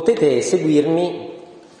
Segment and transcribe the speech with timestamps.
[0.00, 1.30] Potete seguirmi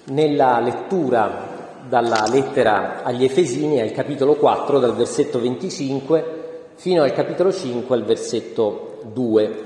[0.08, 6.24] nella lettura dalla lettera agli Efesini al capitolo 4 dal versetto 25
[6.74, 9.64] fino al capitolo 5 al versetto 2.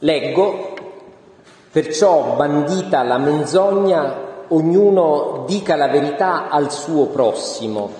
[0.00, 0.74] Leggo,
[1.70, 7.90] perciò bandita la menzogna, ognuno dica la verità al suo prossimo,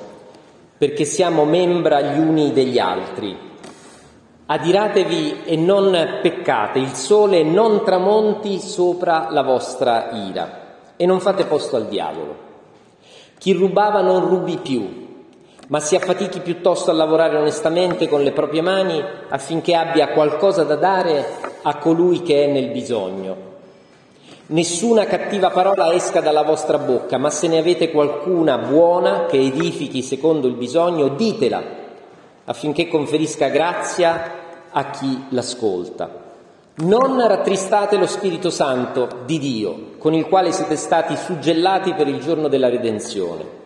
[0.76, 3.52] perché siamo membra gli uni degli altri.
[4.46, 10.62] Adiratevi e non peccate, il sole non tramonti sopra la vostra ira
[10.96, 12.36] e non fate posto al diavolo.
[13.38, 15.06] Chi rubava non rubi più,
[15.68, 20.76] ma si affatichi piuttosto a lavorare onestamente con le proprie mani affinché abbia qualcosa da
[20.76, 21.24] dare
[21.62, 23.36] a colui che è nel bisogno.
[24.48, 30.02] Nessuna cattiva parola esca dalla vostra bocca, ma se ne avete qualcuna buona che edifichi
[30.02, 31.82] secondo il bisogno, ditela
[32.44, 34.32] affinché conferisca grazia
[34.70, 36.22] a chi l'ascolta.
[36.76, 42.18] Non rattristate lo Spirito Santo di Dio, con il quale siete stati suggellati per il
[42.18, 43.62] giorno della redenzione.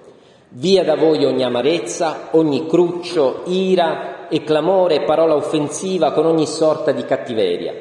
[0.51, 6.47] Via da voi ogni amarezza, ogni cruccio, ira e clamore e parola offensiva con ogni
[6.47, 7.73] sorta di cattiveria.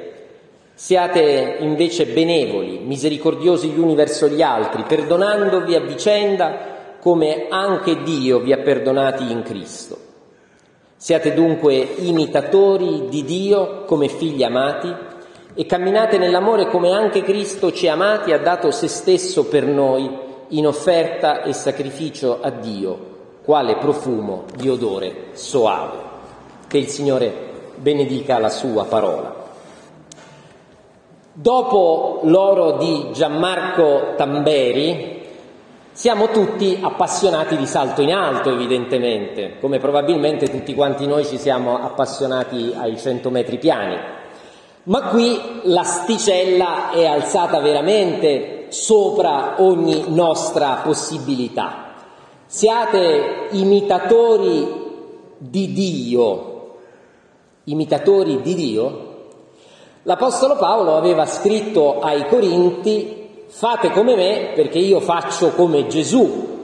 [0.74, 8.40] Siate invece benevoli, misericordiosi gli uni verso gli altri, perdonandovi a vicenda come anche Dio
[8.40, 9.98] vi ha perdonati in Cristo.
[11.00, 14.92] Siate dunque imitatori di Dio come figli amati
[15.54, 19.64] e camminate nell'amore come anche Cristo ci ha amati e ha dato se stesso per
[19.68, 20.10] noi
[20.50, 22.98] in offerta e sacrificio a Dio,
[23.44, 25.98] quale profumo di odore soave.
[26.68, 27.32] Che il Signore
[27.76, 29.36] benedica la sua parola.
[31.32, 35.17] Dopo l'oro di Gianmarco Tamberi,
[35.98, 41.76] siamo tutti appassionati di salto in alto, evidentemente, come probabilmente tutti quanti noi ci siamo
[41.76, 43.98] appassionati ai 100 metri piani.
[44.84, 51.96] Ma qui l'asticella è alzata veramente sopra ogni nostra possibilità.
[52.46, 54.68] Siate imitatori
[55.36, 56.76] di Dio.
[57.64, 59.06] Imitatori di Dio?
[60.04, 63.17] L'Apostolo Paolo aveva scritto ai Corinti
[63.50, 66.56] Fate come me perché io faccio come Gesù.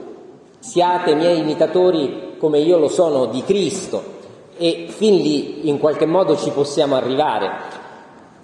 [0.58, 4.12] Siate miei imitatori come io lo sono di Cristo.
[4.58, 7.50] E fin lì in qualche modo ci possiamo arrivare.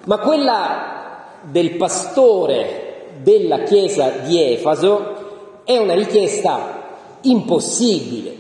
[0.05, 6.89] Ma quella del pastore della chiesa di Efaso è una richiesta
[7.23, 8.35] impossibile.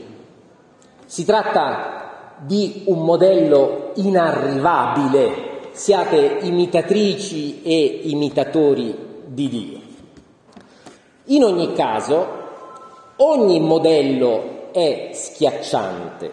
[1.05, 5.69] Si tratta di un modello inarrivabile.
[5.72, 8.97] Siate imitatrici e imitatori
[9.27, 9.90] di Dio.
[11.30, 12.27] In ogni caso,
[13.18, 16.32] ogni modello è schiacciante.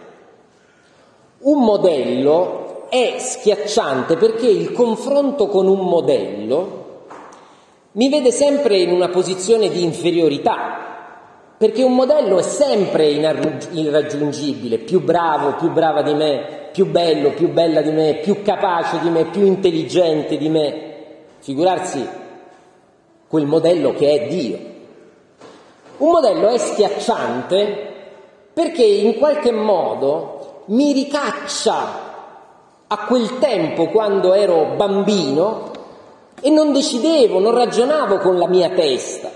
[1.40, 6.86] Un modello è schiacciante perché il confronto con un modello
[7.92, 10.80] mi vede sempre in una posizione di inferiorità,
[11.60, 17.50] perché un modello è sempre irraggiungibile, più bravo, più brava di me, più bello, più
[17.50, 20.96] bella di me, più capace di me, più intelligente di me.
[21.38, 22.04] Figurarsi
[23.28, 24.76] quel modello che è Dio.
[25.98, 27.96] Un modello è schiacciante
[28.54, 32.06] perché in qualche modo mi ricaccia
[32.86, 35.72] a quel tempo quando ero bambino
[36.40, 39.30] e non decidevo, non ragionavo con la mia testa.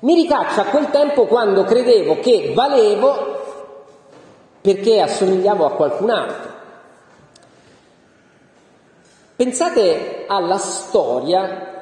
[0.00, 3.34] Mi ricaccia a quel tempo quando credevo che valevo
[4.60, 6.50] perché assomigliavo a qualcun altro.
[9.34, 11.74] Pensate alla storia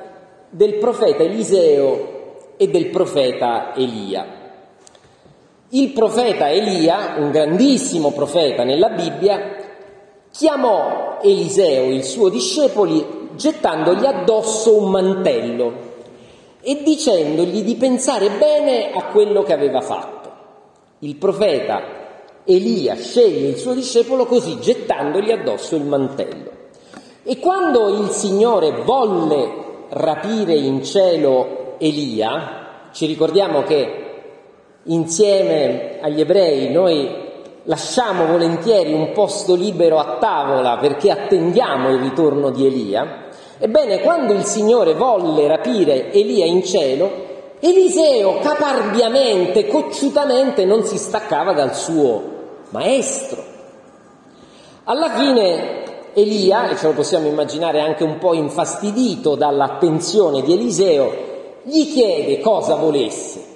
[0.49, 2.14] del profeta Eliseo
[2.57, 4.43] e del profeta Elia.
[5.71, 9.57] Il profeta Elia, un grandissimo profeta nella Bibbia,
[10.31, 15.73] chiamò Eliseo, il suo discepolo, gettandogli addosso un mantello
[16.61, 20.31] e dicendogli di pensare bene a quello che aveva fatto.
[21.01, 22.03] Il profeta
[22.45, 26.51] Elia sceglie il suo discepolo così gettandogli addosso il mantello.
[27.23, 34.05] E quando il Signore volle rapire in cielo Elia, ci ricordiamo che
[34.85, 37.23] insieme agli ebrei noi
[37.65, 43.27] lasciamo volentieri un posto libero a tavola perché attendiamo il ritorno di Elia,
[43.59, 47.11] ebbene quando il Signore volle rapire Elia in cielo,
[47.61, 52.23] Eliseo caparbiamente, cocciutamente non si staccava dal suo
[52.71, 53.45] maestro.
[54.85, 55.83] Alla fine
[56.15, 61.33] Elia, e ce lo possiamo immaginare anche un po' infastidito dall'attenzione di Eliseo,
[61.65, 63.53] gli chiede cosa volesse.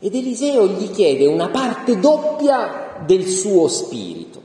[0.00, 4.40] Ed Eliseo gli chiede una parte doppia del suo spirito.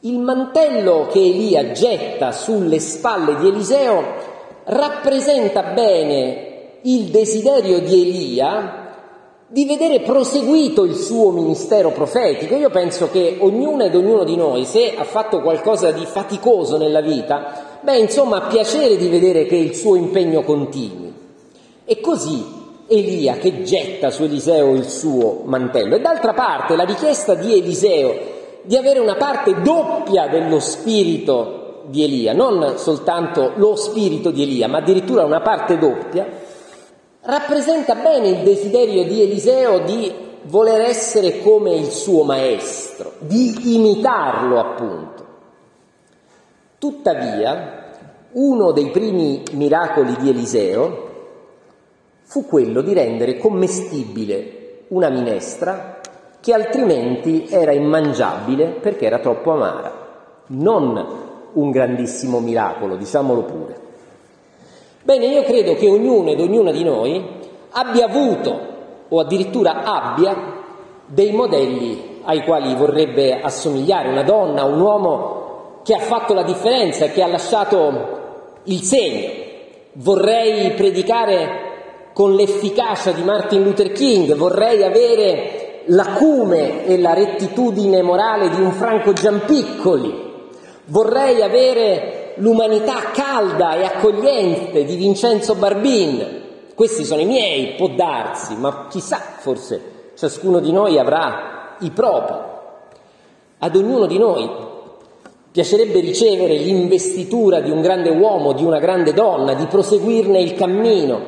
[0.00, 4.04] Il mantello che Elia getta sulle spalle di Eliseo
[4.64, 8.86] rappresenta bene il desiderio di Elia
[9.50, 12.54] di vedere proseguito il suo ministero profetico.
[12.54, 17.00] Io penso che ognuno ed ognuno di noi, se ha fatto qualcosa di faticoso nella
[17.00, 21.12] vita, beh, insomma, ha piacere di vedere che il suo impegno continui.
[21.84, 25.96] E così Elia che getta su Eliseo il suo mantello.
[25.96, 32.04] E d'altra parte la richiesta di Eliseo di avere una parte doppia dello spirito di
[32.04, 36.26] Elia, non soltanto lo spirito di Elia, ma addirittura una parte doppia,
[37.22, 44.58] rappresenta bene il desiderio di Eliseo di voler essere come il suo maestro, di imitarlo
[44.58, 45.17] appunto.
[46.78, 47.86] Tuttavia,
[48.32, 51.06] uno dei primi miracoli di Eliseo
[52.22, 55.98] fu quello di rendere commestibile una minestra
[56.40, 60.06] che altrimenti era immangiabile perché era troppo amara.
[60.48, 61.06] Non
[61.54, 63.80] un grandissimo miracolo, diciamolo pure.
[65.02, 67.26] Bene, io credo che ognuno ed ognuna di noi
[67.70, 68.56] abbia avuto
[69.08, 70.36] o addirittura abbia
[71.06, 75.37] dei modelli ai quali vorrebbe assomigliare, una donna, un uomo
[75.88, 79.30] che ha fatto la differenza e che ha lasciato il segno.
[79.92, 88.50] Vorrei predicare con l'efficacia di Martin Luther King, vorrei avere l'acume e la rettitudine morale
[88.50, 90.12] di un Franco Giampiccoli,
[90.88, 96.42] vorrei avere l'umanità calda e accogliente di Vincenzo Barbin.
[96.74, 102.36] Questi sono i miei, può darsi, ma chissà, forse ciascuno di noi avrà i propri.
[103.60, 104.76] Ad ognuno di noi
[105.58, 111.20] piacerebbe ricevere l'investitura di un grande uomo, di una grande donna, di proseguirne il cammino,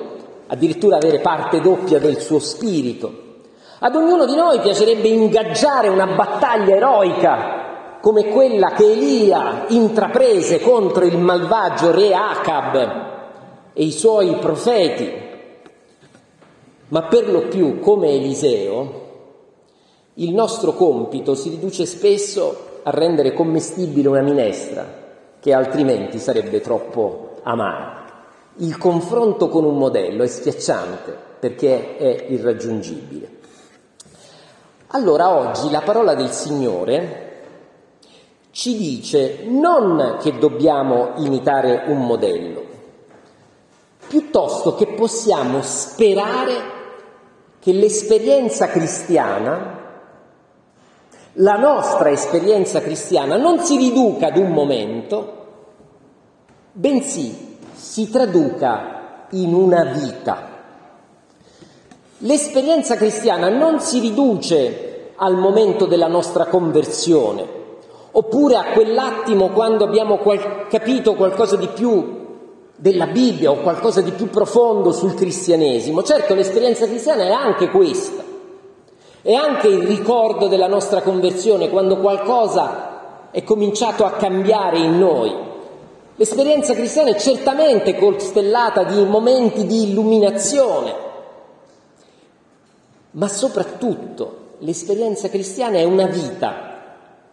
[0.47, 3.13] addirittura avere parte doppia del suo spirito.
[3.81, 11.05] Ad ognuno di noi piacerebbe ingaggiare una battaglia eroica come quella che Elia intraprese contro
[11.05, 12.77] il malvagio re Acab
[13.73, 15.13] e i suoi profeti,
[16.87, 19.09] ma per lo più come Eliseo,
[20.15, 24.87] il nostro compito si riduce spesso a rendere commestibile una minestra
[25.41, 28.05] che altrimenti sarebbe troppo amara.
[28.57, 33.39] Il confronto con un modello è schiacciante perché è irraggiungibile.
[34.89, 37.29] Allora oggi la parola del Signore
[38.51, 42.65] ci dice non che dobbiamo imitare un modello,
[44.09, 46.79] piuttosto che possiamo sperare
[47.61, 49.80] che l'esperienza cristiana,
[51.41, 55.39] la nostra esperienza cristiana, non si riduca ad un momento,
[56.73, 60.49] bensì si traduca in una vita.
[62.19, 67.47] L'esperienza cristiana non si riduce al momento della nostra conversione,
[68.11, 72.19] oppure a quell'attimo quando abbiamo qual- capito qualcosa di più
[72.77, 76.03] della Bibbia o qualcosa di più profondo sul cristianesimo.
[76.03, 78.30] Certo, l'esperienza cristiana è anche questa,
[79.23, 85.49] è anche il ricordo della nostra conversione, quando qualcosa è cominciato a cambiare in noi,
[86.21, 90.95] L'esperienza cristiana è certamente costellata di momenti di illuminazione,
[93.13, 96.75] ma soprattutto l'esperienza cristiana è una vita,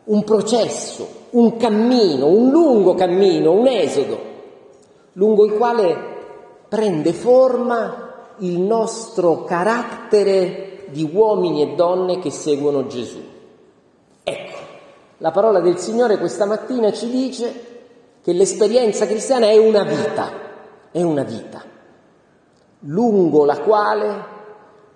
[0.06, 4.20] un processo, un cammino, un lungo cammino, un esodo,
[5.12, 5.98] lungo il quale
[6.70, 13.22] prende forma il nostro carattere di uomini e donne che seguono Gesù.
[14.24, 14.58] Ecco,
[15.18, 17.66] la parola del Signore questa mattina ci dice
[18.22, 20.32] che l'esperienza cristiana è una vita,
[20.92, 21.64] è una vita,
[22.82, 24.26] lungo la quale,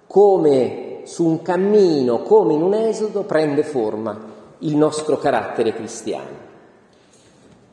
[0.08, 4.30] come su un cammino, come in un esodo, prende forma
[4.60, 6.50] il nostro carattere cristiano.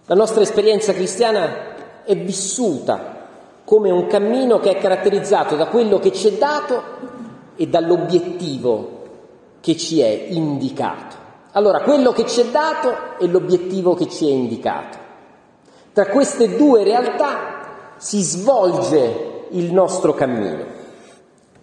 [0.06, 3.16] La nostra esperienza cristiana è vissuta
[3.64, 6.82] come un cammino che è caratterizzato da quello che ci è dato
[7.58, 9.02] e dall'obiettivo
[9.60, 11.16] che ci è indicato.
[11.52, 14.96] Allora, quello che ci è dato e l'obiettivo che ci è indicato.
[15.92, 20.64] Tra queste due realtà si svolge il nostro cammino.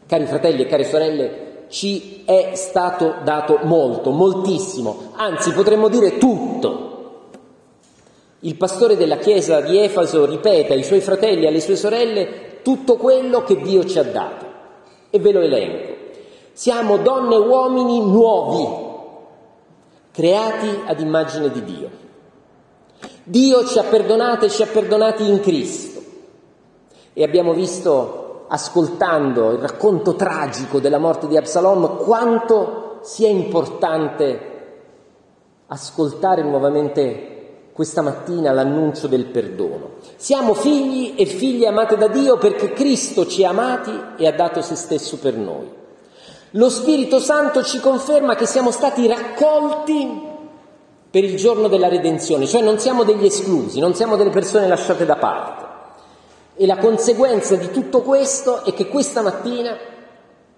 [0.06, 7.30] Cari fratelli e care sorelle, ci è stato dato molto, moltissimo, anzi potremmo dire tutto.
[8.40, 12.98] Il pastore della chiesa di Efeso ripete ai suoi fratelli e alle sue sorelle tutto
[12.98, 14.45] quello che Dio ci ha dato.
[15.16, 15.94] E ve lo elenco.
[16.52, 18.68] Siamo donne e uomini nuovi,
[20.12, 21.90] creati ad immagine di Dio.
[23.24, 26.02] Dio ci ha perdonato e ci ha perdonati in Cristo.
[27.14, 34.54] E abbiamo visto, ascoltando il racconto tragico della morte di Absalom, quanto sia importante
[35.68, 37.35] ascoltare nuovamente
[37.76, 39.96] questa mattina l'annuncio del perdono.
[40.16, 44.62] Siamo figli e figlie amate da Dio perché Cristo ci ha amati e ha dato
[44.62, 45.70] se stesso per noi.
[46.52, 50.22] Lo Spirito Santo ci conferma che siamo stati raccolti
[51.12, 55.06] per il giorno della redenzione, cioè non siamo degli esclusi, non siamo delle persone lasciate
[55.06, 55.66] da parte.
[56.56, 59.76] E la conseguenza di tutto questo è che questa mattina,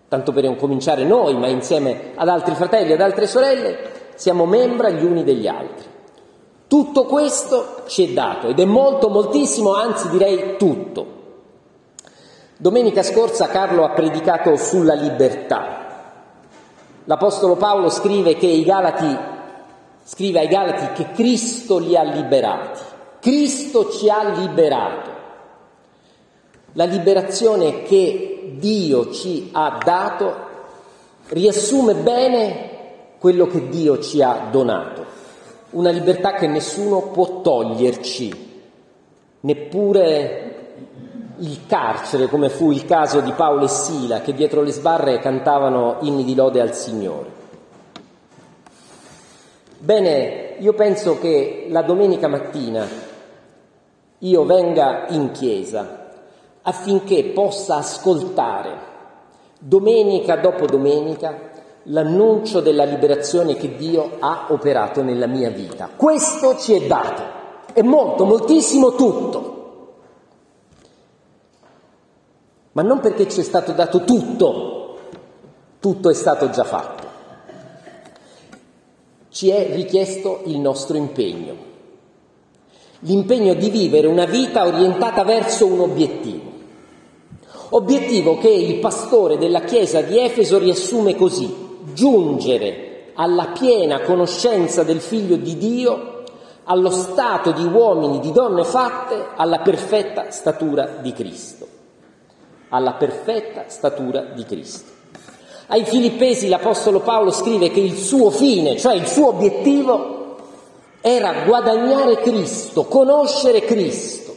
[0.07, 3.77] tanto per incominciare noi, ma insieme ad altri fratelli, ad altre sorelle,
[4.13, 5.95] siamo membra gli uni degli altri.
[6.67, 11.15] Tutto questo ci è dato ed è molto, moltissimo, anzi direi tutto.
[12.57, 15.85] Domenica scorsa Carlo ha predicato sulla libertà.
[17.05, 19.17] L'Apostolo Paolo scrive, Galati,
[20.03, 22.81] scrive ai Galati che Cristo li ha liberati.
[23.21, 25.11] Cristo ci ha liberato.
[26.73, 30.35] La liberazione che Dio ci ha dato
[31.29, 32.69] riassume bene
[33.19, 35.16] quello che Dio ci ha donato.
[35.77, 38.61] Una libertà che nessuno può toglierci,
[39.41, 40.55] neppure
[41.37, 45.97] il carcere, come fu il caso di Paolo e Sila, che dietro le sbarre cantavano
[46.01, 47.29] inni di lode al Signore.
[49.77, 52.87] Bene, io penso che la domenica mattina
[54.17, 56.07] io venga in chiesa
[56.63, 58.79] affinché possa ascoltare
[59.59, 61.46] domenica dopo domenica
[61.89, 65.89] l'annuncio della liberazione che Dio ha operato nella mia vita.
[65.95, 67.21] Questo ci è dato,
[67.73, 69.55] è molto, moltissimo tutto.
[72.77, 74.97] ma non perché ci è stato dato tutto,
[75.79, 77.05] tutto è stato già fatto.
[79.29, 81.55] Ci è richiesto il nostro impegno,
[82.99, 86.51] l'impegno di vivere una vita orientata verso un obiettivo.
[87.69, 91.51] Obiettivo che il pastore della chiesa di Efeso riassume così,
[91.97, 96.23] giungere alla piena conoscenza del Figlio di Dio,
[96.65, 101.75] allo stato di uomini, di donne fatte, alla perfetta statura di Cristo
[102.69, 104.95] alla perfetta statura di Cristo.
[105.67, 110.15] Ai Filippesi l'Apostolo Paolo scrive che il suo fine, cioè il suo obiettivo,
[111.01, 114.35] era guadagnare Cristo, conoscere Cristo.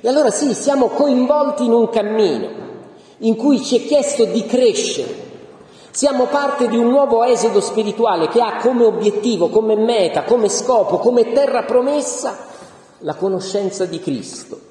[0.00, 2.58] E allora sì, siamo coinvolti in un cammino
[3.18, 5.28] in cui ci è chiesto di crescere.
[5.90, 10.98] Siamo parte di un nuovo esodo spirituale che ha come obiettivo, come meta, come scopo,
[10.98, 12.36] come terra promessa
[12.98, 14.68] la conoscenza di Cristo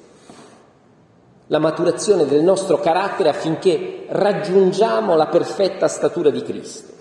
[1.50, 6.92] la maturazione del nostro carattere affinché raggiungiamo la perfetta statura di Cristo.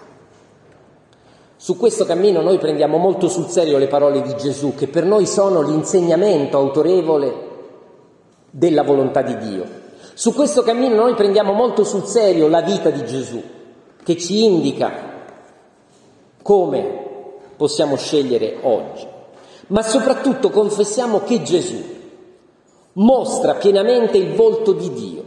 [1.55, 5.27] Su questo cammino noi prendiamo molto sul serio le parole di Gesù, che per noi
[5.27, 7.47] sono l'insegnamento autorevole
[8.49, 9.65] della volontà di Dio.
[10.15, 13.41] Su questo cammino noi prendiamo molto sul serio la vita di Gesù,
[14.03, 14.91] che ci indica
[16.41, 17.07] come
[17.55, 19.05] possiamo scegliere oggi.
[19.67, 21.97] Ma soprattutto confessiamo che Gesù
[22.93, 25.23] mostra pienamente il volto di Dio,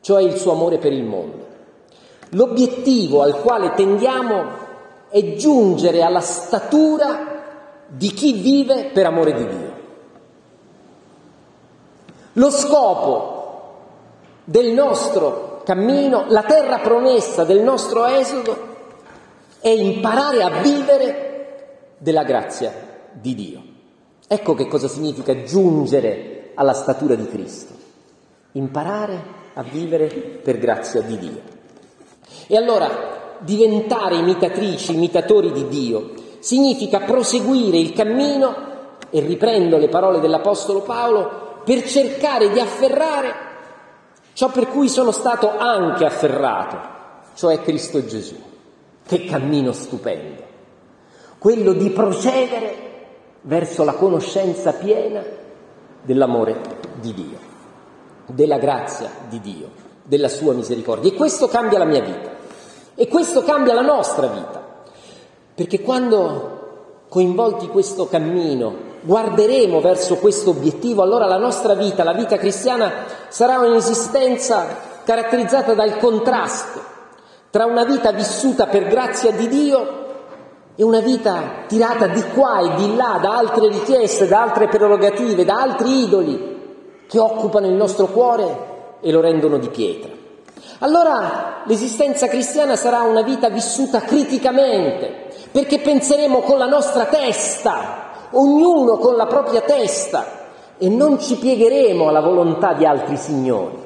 [0.00, 1.46] cioè il suo amore per il mondo.
[2.30, 4.68] L'obiettivo al quale tendiamo
[5.08, 7.28] è giungere alla statura
[7.88, 9.78] di chi vive per amore di Dio.
[12.34, 13.38] Lo scopo
[14.44, 18.56] del nostro cammino, la terra promessa del nostro esodo,
[19.60, 22.72] è imparare a vivere della grazia
[23.12, 23.62] di Dio.
[24.26, 27.72] Ecco che cosa significa giungere alla statura di Cristo,
[28.52, 29.22] imparare
[29.54, 30.06] a vivere
[30.42, 31.40] per grazia di Dio.
[32.48, 38.68] E allora diventare imitatrici, imitatori di Dio, significa proseguire il cammino,
[39.08, 43.49] e riprendo le parole dell'Apostolo Paolo, per cercare di afferrare
[44.40, 46.78] ciò per cui sono stato anche afferrato,
[47.34, 48.40] cioè Cristo Gesù.
[49.06, 50.42] Che cammino stupendo!
[51.36, 52.88] Quello di procedere
[53.42, 55.22] verso la conoscenza piena
[56.00, 56.58] dell'amore
[57.02, 57.38] di Dio,
[58.24, 59.68] della grazia di Dio,
[60.04, 61.12] della sua misericordia.
[61.12, 62.30] E questo cambia la mia vita.
[62.94, 64.64] E questo cambia la nostra vita,
[65.54, 72.12] perché quando coinvolti in questo cammino guarderemo verso questo obiettivo, allora la nostra vita, la
[72.12, 72.92] vita cristiana,
[73.28, 74.66] sarà un'esistenza
[75.04, 76.88] caratterizzata dal contrasto
[77.50, 79.98] tra una vita vissuta per grazia di Dio
[80.76, 85.44] e una vita tirata di qua e di là da altre richieste, da altre prerogative,
[85.44, 86.58] da altri idoli
[87.08, 88.68] che occupano il nostro cuore
[89.00, 90.10] e lo rendono di pietra.
[90.78, 98.98] Allora l'esistenza cristiana sarà una vita vissuta criticamente, perché penseremo con la nostra testa, ognuno
[98.98, 100.38] con la propria testa,
[100.82, 103.76] e non ci piegheremo alla volontà di altri signori.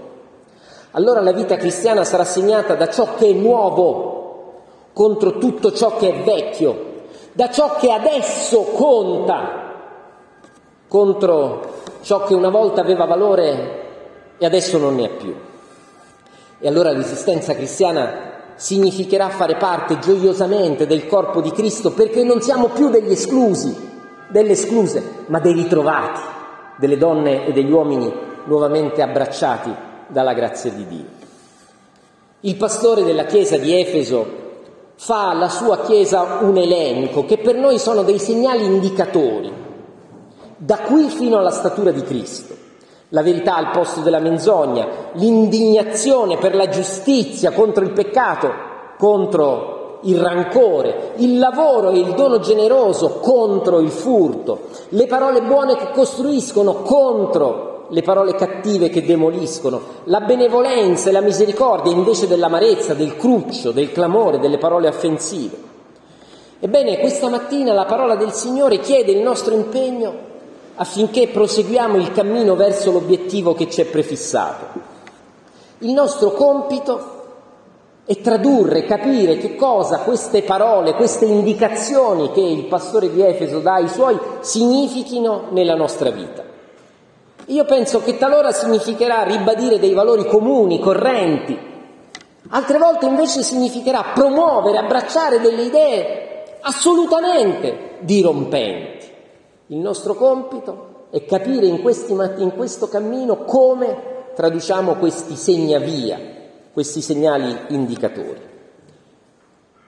[0.92, 4.12] Allora la vita cristiana sarà segnata da ciò che è nuovo
[4.92, 6.92] contro tutto ciò che è vecchio,
[7.32, 9.62] da ciò che adesso conta
[10.86, 11.72] contro
[12.02, 13.82] ciò che una volta aveva valore
[14.38, 15.34] e adesso non ne ha più.
[16.60, 22.68] E allora l'esistenza cristiana significherà fare parte gioiosamente del corpo di Cristo perché non siamo
[22.68, 23.93] più degli esclusi,
[24.28, 26.21] delle escluse, ma dei ritrovati,
[26.76, 28.12] delle donne e degli uomini
[28.45, 29.75] nuovamente abbracciati
[30.09, 31.04] dalla grazia di Dio.
[32.40, 34.43] Il pastore della chiesa di Efeso
[34.97, 39.52] fa alla sua chiesa un elenco che per noi sono dei segnali indicatori,
[40.57, 42.62] da qui fino alla statura di Cristo
[43.14, 48.51] la verità al posto della menzogna, l'indignazione per la giustizia contro il peccato,
[48.98, 49.73] contro
[50.05, 55.90] il rancore, il lavoro e il dono generoso contro il furto, le parole buone che
[55.93, 63.17] costruiscono contro le parole cattive che demoliscono, la benevolenza e la misericordia invece dell'amarezza, del
[63.17, 65.73] cruccio, del clamore, delle parole offensive.
[66.61, 70.33] Ebbene, questa mattina la parola del Signore chiede il nostro impegno
[70.77, 74.64] affinché proseguiamo il cammino verso l'obiettivo che ci è prefissato.
[75.79, 77.13] Il nostro compito
[78.07, 83.75] è tradurre, capire che cosa queste parole, queste indicazioni che il pastore di Efeso dà
[83.75, 86.43] ai suoi significhino nella nostra vita.
[87.47, 91.59] Io penso che talora significherà ribadire dei valori comuni, correnti,
[92.51, 99.07] altre volte invece significherà promuovere, abbracciare delle idee assolutamente dirompenti.
[99.69, 106.19] Il nostro compito è capire in, questi, in questo cammino come traduciamo questi segnavia,
[106.74, 108.40] questi segnali indicatori.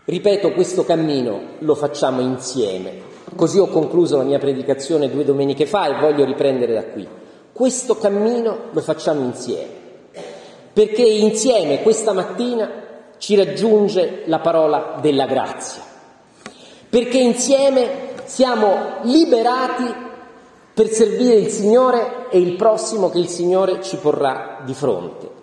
[0.04, 3.14] Ripeto, questo cammino lo facciamo insieme.
[3.34, 7.06] Così ho concluso la mia predicazione due domeniche fa e voglio riprendere da qui.
[7.52, 9.72] Questo cammino lo facciamo insieme,
[10.72, 12.70] perché insieme questa mattina
[13.18, 15.82] ci raggiunge la parola della grazia,
[16.88, 19.92] perché insieme siamo liberati
[20.72, 25.35] per servire il Signore e il prossimo che il Signore ci porrà di fronte,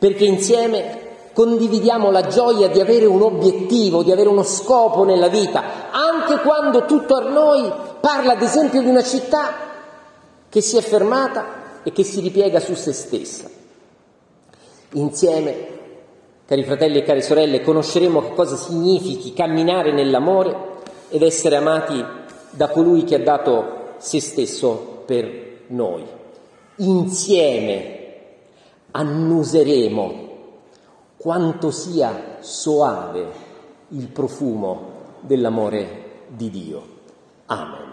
[0.00, 5.90] perché insieme condividiamo la gioia di avere un obiettivo, di avere uno scopo nella vita,
[5.90, 9.68] anche quando tutto a noi parla ad esempio di una città
[10.48, 13.48] che si è fermata e che si ripiega su se stessa.
[14.92, 15.68] Insieme,
[16.46, 20.56] cari fratelli e care sorelle, conosceremo che cosa significhi camminare nell'amore
[21.10, 22.02] ed essere amati
[22.48, 25.28] da colui che ha dato se stesso per
[25.68, 26.04] noi.
[26.76, 27.99] Insieme
[28.90, 30.28] annuseremo
[31.16, 33.48] quanto sia soave
[33.88, 36.82] il profumo dell'amore di Dio.
[37.46, 37.89] Amen.